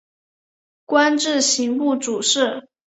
[0.83, 2.67] 官至刑部主事。